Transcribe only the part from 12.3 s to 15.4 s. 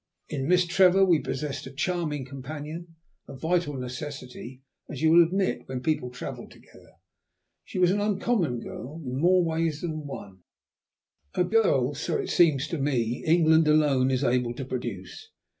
seems to me, England alone is able to produce.